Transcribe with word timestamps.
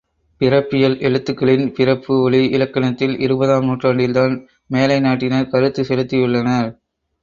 பிறப்பியல் 0.41 0.95
எழுத்துகளின் 0.99 1.73
பிறப்பு 1.73 2.21
ஒலி 2.21 2.49
இலக்கணத்தில் 2.49 3.19
இருபதாம் 3.19 3.65
நூற்றாண்டில்தான் 3.65 4.35
மேலைநாட்டினர் 4.73 5.49
கருத்து 5.49 5.83
செலுத்தியுள்ளனர். 5.83 6.69